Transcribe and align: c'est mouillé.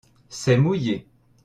c'est 0.29 0.57
mouillé. 0.57 1.05